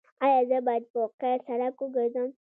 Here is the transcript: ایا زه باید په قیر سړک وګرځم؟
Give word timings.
ایا 0.25 0.39
زه 0.49 0.57
باید 0.67 0.83
په 0.93 0.99
قیر 1.21 1.39
سړک 1.47 1.75
وګرځم؟ 1.79 2.29